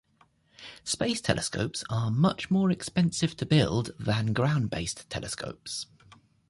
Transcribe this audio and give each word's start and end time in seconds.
Space 0.83 1.21
telescopes 1.21 1.83
are 1.87 2.09
much 2.09 2.49
more 2.49 2.71
expensive 2.71 3.37
to 3.37 3.45
build 3.45 3.91
than 3.99 4.33
ground-based 4.33 5.07
telescopes. 5.11 5.85